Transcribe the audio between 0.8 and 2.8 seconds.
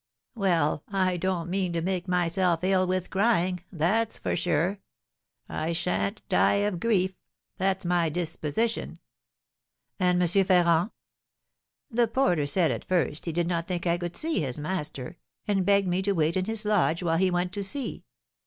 I don't mean to make myself